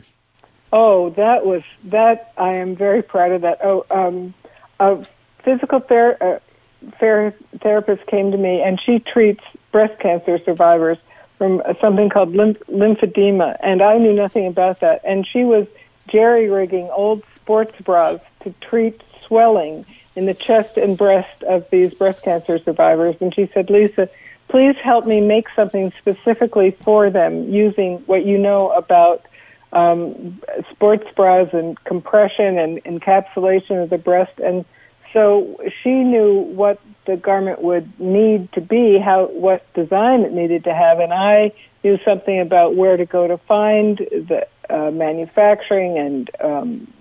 Oh, 0.72 1.10
that 1.12 1.46
was 1.46 1.64
that. 1.86 2.32
I 2.38 2.56
am 2.56 2.76
very 2.76 3.02
proud 3.02 3.34
of 3.34 3.42
that. 3.42 3.60
Oh, 3.62 3.86
um, 3.92 4.34
a 4.80 5.04
physical 5.44 5.82
ther- 5.82 6.18
uh, 6.22 6.40
therapist 7.00 8.06
came 8.08 8.32
to 8.32 8.38
me, 8.38 8.62
and 8.62 8.80
she 8.80 9.00
treats 9.00 9.44
breast 9.72 10.00
cancer 10.00 10.40
survivors 10.40 10.98
from 11.38 11.62
something 11.80 12.10
called 12.10 12.36
lymph- 12.36 12.62
lymphedema, 12.68 13.58
and 13.62 13.82
I 13.82 13.98
knew 13.98 14.14
nothing 14.14 14.48
about 14.48 14.82
that. 14.82 15.02
And 15.06 15.26
she 15.26 15.44
was 15.44 15.68
jerry 16.08 16.50
rigging 16.50 16.90
old 16.90 17.24
sports 17.36 17.80
bras 17.82 18.20
to 18.42 18.54
treat 18.62 19.02
swelling 19.26 19.86
in 20.16 20.26
the 20.26 20.34
chest 20.34 20.78
and 20.78 20.98
breast 20.98 21.44
of 21.44 21.70
these 21.70 21.94
breast 21.94 22.24
cancer 22.24 22.60
survivors. 22.60 23.16
And 23.22 23.34
she 23.34 23.50
said, 23.54 23.70
Lisa, 23.70 24.10
please 24.50 24.76
help 24.84 25.06
me 25.06 25.22
make 25.22 25.48
something 25.56 25.94
specifically 25.98 26.72
for 26.72 27.10
them 27.10 27.50
using 27.50 28.00
what 28.00 28.26
you 28.26 28.38
know 28.38 28.72
about 28.72 29.26
um, 29.72 30.42
sports 30.72 31.08
bras 31.16 31.50
and 31.54 31.82
compression 31.84 32.58
and 32.58 32.84
encapsulation 32.84 33.82
of 33.84 33.90
the 33.90 33.98
breast. 33.98 34.38
And 34.40 34.66
so 35.14 35.60
she 35.82 35.90
knew 35.90 36.34
what 36.34 36.80
the 37.06 37.18
garment 37.18 37.62
would 37.62 38.00
need 38.00 38.52
to 38.54 38.62
be, 38.62 39.00
how 39.00 39.28
what 39.28 39.72
design 39.74 40.22
it 40.22 40.34
needed 40.34 40.66
to 40.66 40.74
have, 40.74 41.00
and 41.00 41.14
I 41.14 41.52
knew 41.84 41.98
something 42.06 42.40
about 42.40 42.76
where 42.76 42.98
to 42.98 43.06
go 43.06 43.28
to 43.28 43.38
find 43.38 43.98
the 43.98 44.48
uh, 44.70 44.92
manufacturing 44.92 45.98
and 45.98 46.30
um, 46.42 46.94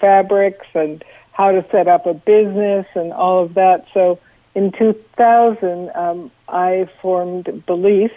fabrics 0.00 0.66
and 0.74 1.02
how 1.32 1.52
to 1.52 1.64
set 1.70 1.88
up 1.88 2.06
a 2.06 2.14
business 2.14 2.86
and 2.94 3.12
all 3.12 3.42
of 3.42 3.54
that. 3.54 3.86
So 3.94 4.18
in 4.54 4.72
2000, 4.72 5.90
um, 5.94 6.30
I 6.48 6.88
formed 7.00 7.64
Belief, 7.66 8.12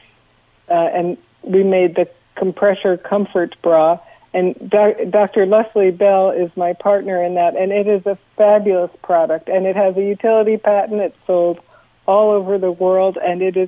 uh, 0.69 0.73
and 0.73 1.17
we 1.41 1.63
made 1.63 1.95
the 1.95 2.09
Compressor 2.35 2.97
Comfort 2.97 3.55
Bra. 3.61 3.99
And 4.37 4.69
Dr. 4.69 5.47
Leslie 5.47 5.89
Bell 5.89 6.29
is 6.29 6.51
my 6.55 6.73
partner 6.73 7.23
in 7.23 7.33
that, 7.33 7.55
and 7.55 7.71
it 7.71 7.87
is 7.87 8.05
a 8.05 8.19
fabulous 8.35 8.91
product. 9.01 9.49
And 9.49 9.65
it 9.65 9.75
has 9.75 9.97
a 9.97 10.03
utility 10.03 10.57
patent. 10.57 11.01
It's 11.01 11.17
sold 11.25 11.59
all 12.05 12.29
over 12.29 12.59
the 12.59 12.71
world, 12.71 13.17
and 13.17 13.41
it 13.41 13.57
is 13.57 13.67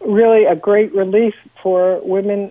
really 0.00 0.44
a 0.44 0.56
great 0.56 0.92
relief 0.92 1.34
for 1.62 2.00
women. 2.02 2.50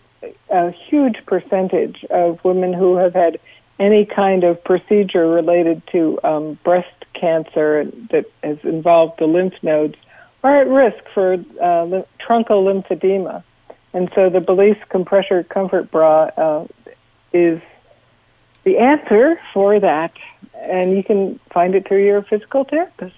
A 0.50 0.72
huge 0.72 1.18
percentage 1.26 2.06
of 2.10 2.42
women 2.46 2.72
who 2.72 2.96
have 2.96 3.14
had 3.14 3.38
any 3.80 4.06
kind 4.06 4.46
of 4.46 4.64
procedure 4.64 5.28
related 5.28 5.82
to 5.92 6.20
um, 6.24 6.58
breast 6.64 7.04
cancer 7.14 7.84
that 8.12 8.32
has 8.44 8.60
involved 8.64 9.20
the 9.20 9.26
lymph 9.26 9.62
nodes 9.62 9.96
are 10.42 10.62
at 10.62 10.70
risk 10.70 11.04
for 11.14 11.34
uh, 11.34 12.04
truncal 12.26 12.64
lymphedema. 12.64 13.44
And 13.94 14.10
so 14.16 14.30
the 14.30 14.40
Belief 14.40 14.78
Compressor 14.88 15.44
Comfort 15.44 15.92
Bra 15.92 16.30
uh, 16.38 16.68
is 17.38 17.62
the 18.63 18.77
answer 18.77 19.39
for 19.53 19.79
that. 19.79 20.12
And 20.53 20.98
you 20.98 21.03
can 21.03 21.39
find 21.51 21.75
it 21.75 21.88
through 21.88 22.03
your 22.03 22.24
physical 22.24 22.63
therapist. 22.63 23.15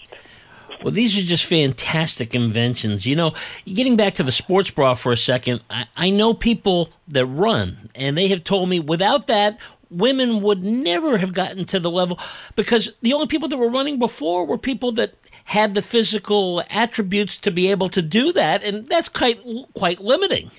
Well, 0.83 0.93
these 0.93 1.17
are 1.17 1.21
just 1.21 1.45
fantastic 1.45 2.33
inventions. 2.33 3.05
You 3.05 3.15
know, 3.15 3.33
getting 3.65 3.97
back 3.97 4.13
to 4.15 4.23
the 4.23 4.31
sports 4.31 4.71
bra 4.71 4.93
for 4.93 5.11
a 5.11 5.17
second, 5.17 5.61
I, 5.69 5.85
I 5.95 6.09
know 6.09 6.33
people 6.33 6.89
that 7.07 7.25
run, 7.25 7.89
and 7.95 8.17
they 8.17 8.29
have 8.29 8.43
told 8.43 8.69
me 8.69 8.79
without 8.79 9.27
that, 9.27 9.57
women 9.89 10.41
would 10.41 10.63
never 10.63 11.17
have 11.17 11.33
gotten 11.33 11.65
to 11.65 11.79
the 11.79 11.91
level 11.91 12.19
because 12.55 12.91
the 13.01 13.13
only 13.13 13.27
people 13.27 13.49
that 13.49 13.57
were 13.57 13.69
running 13.69 13.99
before 13.99 14.45
were 14.45 14.57
people 14.57 14.91
that 14.93 15.15
had 15.45 15.73
the 15.73 15.81
physical 15.81 16.63
attributes 16.69 17.37
to 17.37 17.51
be 17.51 17.69
able 17.71 17.89
to 17.89 18.01
do 18.01 18.31
that, 18.33 18.63
and 18.63 18.87
that's 18.87 19.09
quite 19.09 19.41
quite 19.73 19.99
limiting. 19.99 20.51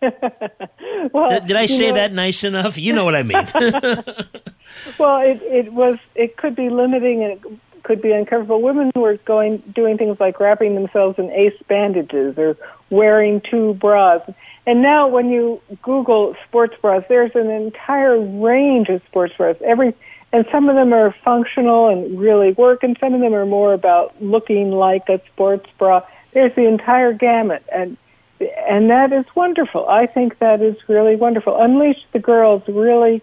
well, 1.12 1.28
did, 1.28 1.46
did 1.46 1.56
I 1.56 1.66
say 1.66 1.88
know, 1.88 1.94
that 1.94 2.12
nice 2.12 2.44
enough? 2.44 2.78
You 2.78 2.92
know 2.92 3.04
what 3.04 3.14
I 3.14 3.22
mean. 3.22 3.46
well, 4.98 5.20
it 5.20 5.42
it 5.42 5.72
was 5.72 5.98
it 6.14 6.36
could 6.36 6.54
be 6.54 6.70
limiting 6.70 7.22
and 7.22 7.32
it 7.32 7.82
could 7.82 8.02
be 8.02 8.12
uncomfortable. 8.12 8.60
Women 8.60 8.90
were 8.94 9.16
going 9.24 9.58
doing 9.74 9.98
things 9.98 10.18
like 10.20 10.40
wrapping 10.40 10.74
themselves 10.74 11.18
in 11.18 11.30
ace 11.30 11.60
bandages 11.68 12.36
or 12.38 12.56
wearing 12.90 13.40
two 13.40 13.74
bras 13.74 14.22
and 14.68 14.82
now, 14.82 15.08
when 15.08 15.30
you 15.30 15.62
Google 15.80 16.36
sports 16.46 16.74
bras, 16.82 17.02
there's 17.08 17.34
an 17.34 17.48
entire 17.48 18.20
range 18.20 18.90
of 18.90 19.00
sports 19.06 19.32
bras. 19.34 19.56
Every 19.64 19.94
and 20.30 20.44
some 20.52 20.68
of 20.68 20.76
them 20.76 20.92
are 20.92 21.14
functional 21.24 21.88
and 21.88 22.20
really 22.20 22.52
work, 22.52 22.82
and 22.82 22.94
some 23.00 23.14
of 23.14 23.22
them 23.22 23.32
are 23.32 23.46
more 23.46 23.72
about 23.72 24.22
looking 24.22 24.72
like 24.72 25.08
a 25.08 25.22
sports 25.32 25.70
bra. 25.78 26.02
There's 26.34 26.54
the 26.54 26.66
entire 26.66 27.14
gamut, 27.14 27.64
and 27.72 27.96
and 28.40 28.90
that 28.90 29.12
is 29.12 29.24
wonderful. 29.34 29.88
I 29.88 30.06
think 30.06 30.38
that 30.38 30.62
is 30.62 30.76
really 30.88 31.16
wonderful. 31.16 31.60
Unleash 31.60 32.04
the 32.12 32.18
Girls 32.18 32.62
really 32.68 33.22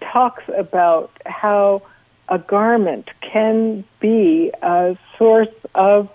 talks 0.00 0.44
about 0.56 1.10
how 1.26 1.82
a 2.28 2.38
garment 2.38 3.08
can 3.20 3.84
be 3.98 4.52
a 4.62 4.96
source 5.18 5.48
of 5.74 6.08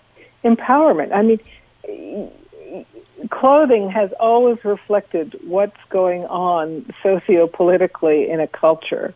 empowerment. 0.43 1.13
I 1.13 1.21
mean, 1.23 2.31
clothing 3.29 3.89
has 3.89 4.11
always 4.19 4.63
reflected 4.63 5.37
what's 5.43 5.77
going 5.89 6.25
on 6.25 6.93
sociopolitically 7.03 8.29
in 8.29 8.39
a 8.39 8.47
culture. 8.47 9.13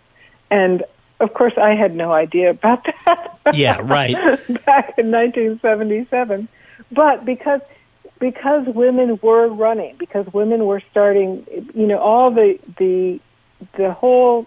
And 0.52 0.84
of 1.20 1.34
course, 1.34 1.54
I 1.58 1.76
had 1.76 1.96
no 1.96 2.12
idea 2.12 2.50
about 2.50 2.86
that. 3.06 3.40
Yeah, 3.54 3.80
right. 3.84 4.14
Back 4.66 4.96
in 4.98 5.12
1977. 5.12 6.48
But 6.92 7.26
because 7.26 7.62
because 8.20 8.68
women 8.68 9.20
were 9.22 9.48
running, 9.48 9.96
because 9.98 10.28
women 10.34 10.66
were 10.66 10.82
starting, 10.92 11.46
you 11.74 11.88
know, 11.88 12.00
all 12.00 12.32
the 12.32 12.60
the 12.78 13.20
the 13.74 13.92
whole 13.92 14.46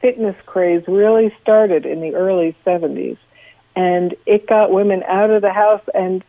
fitness 0.00 0.36
craze 0.46 0.86
really 0.88 1.34
started 1.40 1.86
in 1.86 2.00
the 2.00 2.14
early 2.14 2.56
70s 2.66 3.16
and 3.74 4.14
it 4.26 4.46
got 4.46 4.70
women 4.70 5.02
out 5.04 5.30
of 5.30 5.42
the 5.42 5.52
house 5.52 5.82
and 5.94 6.24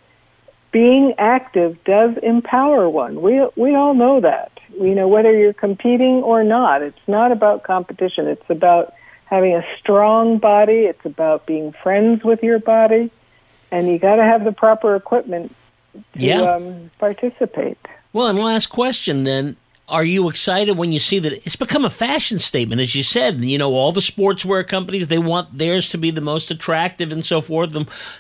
being 0.72 1.14
active 1.18 1.84
does 1.84 2.18
empower 2.18 2.90
one. 2.90 3.22
We 3.22 3.46
we 3.56 3.76
all 3.76 3.94
know 3.94 4.22
that. 4.22 4.52
You 4.80 4.96
know 4.96 5.08
whether 5.08 5.38
you're 5.38 5.54
competing 5.54 6.24
or 6.24 6.44
not. 6.44 6.82
It's 6.82 7.08
not 7.08 7.32
about 7.32 7.64
competition. 7.64 8.28
It's 8.28 8.50
about 8.50 8.94
having 9.26 9.56
a 9.56 9.64
strong 9.80 10.40
body. 10.40 10.86
It's 10.86 11.06
about 11.06 11.46
being 11.46 11.74
friends 11.74 12.24
with 12.24 12.42
your 12.42 12.60
body, 12.60 13.12
and 13.72 13.88
you 13.88 14.00
got 14.00 14.16
to 14.16 14.24
have 14.24 14.44
the 14.44 14.52
proper 14.52 14.96
equipment 14.96 15.56
to 15.94 16.20
yeah. 16.20 16.42
um, 16.42 16.92
participate. 17.00 17.78
Well, 18.12 18.28
and 18.28 18.40
last 18.40 18.68
question 18.68 19.24
then 19.24 19.58
are 19.90 20.06
you 20.06 20.30
excited 20.30 20.78
when 20.78 20.94
you 20.94 21.00
see 21.00 21.20
that 21.20 21.34
it's 21.46 21.58
become 21.58 21.84
a 21.84 21.90
fashion 21.90 22.40
statement 22.40 22.80
as 22.80 22.96
you 22.96 23.04
said 23.04 23.44
you 23.44 23.58
know 23.58 23.74
all 23.74 23.92
the 23.92 24.00
sportswear 24.00 24.66
companies 24.66 25.10
they 25.10 25.18
want 25.18 25.58
theirs 25.58 25.90
to 25.90 25.98
be 25.98 26.10
the 26.10 26.22
most 26.22 26.50
attractive 26.50 27.12
and 27.12 27.26
so 27.26 27.42
forth 27.42 27.76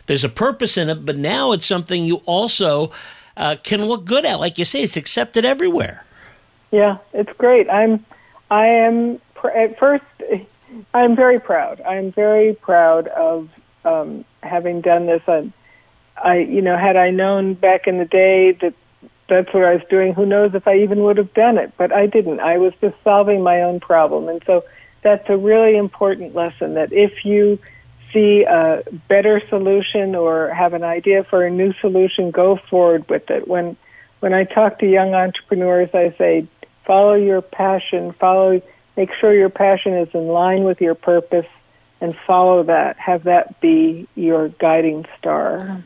there's 0.07 0.25
a 0.25 0.29
purpose 0.29 0.77
in 0.77 0.89
it 0.89 1.05
but 1.05 1.17
now 1.17 1.53
it's 1.53 1.65
something 1.65 2.03
you 2.03 2.17
also 2.25 2.91
uh, 3.37 3.55
can 3.63 3.85
look 3.85 4.03
good 4.03 4.25
at 4.25 4.41
like 4.41 4.57
you 4.57 4.65
say 4.65 4.83
it's 4.83 4.97
accepted 4.97 5.45
everywhere 5.45 6.03
Yeah, 6.73 6.97
it's 7.13 7.31
great. 7.37 7.69
I'm, 7.69 8.03
I 8.49 8.65
am 8.65 9.21
pr- 9.35 9.51
at 9.51 9.77
first. 9.77 10.03
I'm 10.95 11.15
very 11.15 11.39
proud. 11.39 11.79
I'm 11.81 12.11
very 12.11 12.55
proud 12.55 13.07
of 13.09 13.47
um, 13.85 14.25
having 14.41 14.81
done 14.81 15.05
this. 15.05 15.21
I, 15.27 15.53
I, 16.21 16.37
you 16.39 16.61
know, 16.61 16.77
had 16.77 16.95
I 16.95 17.11
known 17.11 17.53
back 17.53 17.87
in 17.87 17.97
the 17.97 18.05
day 18.05 18.51
that 18.61 18.73
that's 19.29 19.53
what 19.53 19.63
I 19.63 19.73
was 19.73 19.83
doing, 19.89 20.13
who 20.13 20.25
knows 20.25 20.53
if 20.53 20.67
I 20.67 20.77
even 20.79 21.03
would 21.03 21.17
have 21.17 21.33
done 21.33 21.57
it. 21.57 21.73
But 21.77 21.93
I 21.93 22.05
didn't. 22.05 22.39
I 22.39 22.57
was 22.57 22.73
just 22.81 22.95
solving 23.03 23.41
my 23.41 23.61
own 23.61 23.79
problem, 23.79 24.27
and 24.27 24.41
so 24.45 24.63
that's 25.01 25.27
a 25.29 25.37
really 25.37 25.77
important 25.77 26.35
lesson. 26.35 26.75
That 26.75 26.91
if 26.91 27.25
you 27.25 27.59
see 28.11 28.43
a 28.43 28.83
better 29.07 29.41
solution 29.49 30.15
or 30.15 30.49
have 30.49 30.73
an 30.73 30.83
idea 30.83 31.23
for 31.23 31.45
a 31.45 31.49
new 31.49 31.73
solution, 31.81 32.31
go 32.31 32.57
forward 32.69 33.09
with 33.09 33.29
it. 33.29 33.47
When 33.47 33.77
when 34.19 34.33
I 34.33 34.43
talk 34.43 34.79
to 34.79 34.89
young 34.89 35.13
entrepreneurs, 35.13 35.89
I 35.93 36.11
say, 36.17 36.47
follow 36.85 37.15
your 37.15 37.41
passion, 37.41 38.13
follow 38.13 38.61
make 38.95 39.09
sure 39.19 39.33
your 39.33 39.49
passion 39.49 39.93
is 39.93 40.09
in 40.13 40.27
line 40.27 40.63
with 40.63 40.79
your 40.79 40.95
purpose 40.95 41.47
and 41.99 42.15
follow 42.27 42.63
that. 42.63 42.97
Have 42.99 43.23
that 43.23 43.59
be 43.61 44.07
your 44.15 44.49
guiding 44.49 45.05
star 45.17 45.59
mm-hmm. 45.59 45.79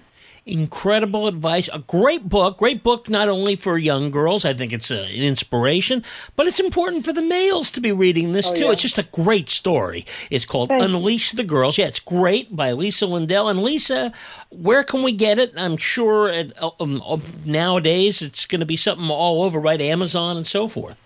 Incredible 0.48 1.28
advice. 1.28 1.70
A 1.74 1.80
great 1.80 2.30
book, 2.30 2.58
great 2.58 2.82
book 2.82 3.10
not 3.10 3.28
only 3.28 3.58
for 3.58 3.78
young 3.78 4.12
girls, 4.12 4.46
I 4.46 4.54
think 4.54 4.72
it's 4.72 4.90
a, 4.90 5.04
an 5.04 5.24
inspiration, 5.24 6.06
but 6.38 6.48
it's 6.48 6.60
important 6.60 7.04
for 7.04 7.12
the 7.12 7.22
males 7.22 7.70
to 7.72 7.82
be 7.82 7.92
reading 7.92 8.32
this 8.32 8.48
oh, 8.48 8.56
too. 8.56 8.64
Yeah. 8.64 8.72
It's 8.72 8.82
just 8.82 8.98
a 8.98 9.04
great 9.04 9.50
story. 9.50 10.06
It's 10.32 10.46
called 10.46 10.72
Unleash 10.72 11.34
the 11.34 11.44
Girls. 11.44 11.78
Yeah, 11.78 11.88
it's 11.88 12.00
great 12.00 12.56
by 12.56 12.72
Lisa 12.72 13.06
Lindahl. 13.06 13.52
And 13.52 13.62
Lisa, 13.62 14.14
where 14.50 14.86
can 14.86 15.04
we 15.04 15.12
get 15.12 15.38
it? 15.38 15.52
I'm 15.58 15.76
sure 15.76 16.30
it, 16.30 16.54
um, 16.80 17.02
um, 17.02 17.24
nowadays 17.44 18.22
it's 18.22 18.46
going 18.46 18.62
to 18.62 18.66
be 18.66 18.78
something 18.78 19.10
all 19.10 19.44
over, 19.44 19.60
right? 19.60 19.82
Amazon 19.82 20.38
and 20.38 20.48
so 20.48 20.70
forth. 20.70 21.04